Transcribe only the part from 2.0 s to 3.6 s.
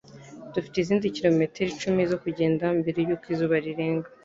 zo kugenda mbere yuko izuba